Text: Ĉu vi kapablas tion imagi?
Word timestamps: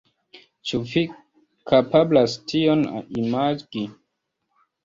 Ĉu 0.69 0.79
vi 0.91 1.03
kapablas 1.71 2.39
tion 2.53 2.83
imagi? 3.25 3.87